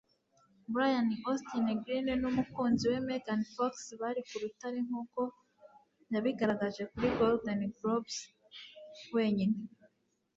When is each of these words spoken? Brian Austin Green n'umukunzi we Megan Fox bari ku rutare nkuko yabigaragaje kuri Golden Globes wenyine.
Brian 0.73 1.09
Austin 1.29 1.67
Green 1.83 2.07
n'umukunzi 2.21 2.83
we 2.91 2.97
Megan 3.09 3.41
Fox 3.53 3.73
bari 4.01 4.21
ku 4.29 4.35
rutare 4.43 4.79
nkuko 4.87 5.21
yabigaragaje 6.13 6.83
kuri 6.91 7.07
Golden 7.19 7.59
Globes 7.77 8.17
wenyine. 9.15 9.57